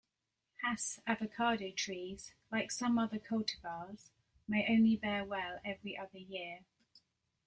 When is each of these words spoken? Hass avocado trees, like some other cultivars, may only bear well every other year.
Hass 0.63 0.99
avocado 1.05 1.69
trees, 1.69 2.33
like 2.51 2.71
some 2.71 2.97
other 2.97 3.19
cultivars, 3.19 4.09
may 4.47 4.65
only 4.67 4.95
bear 4.95 5.23
well 5.23 5.61
every 5.63 5.95
other 5.95 6.17
year. 6.17 6.61